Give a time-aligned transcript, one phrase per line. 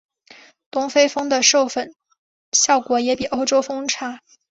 [0.71, 1.93] 东非蜂的授粉
[2.53, 4.19] 效果也比欧洲蜂差。